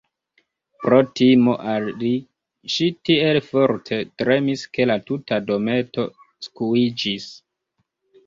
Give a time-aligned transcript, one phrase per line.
[0.83, 2.13] Pro timo al li,
[2.75, 6.07] ŝi tiel forte tremis ke la tuta dometo
[6.47, 7.29] skuiĝis.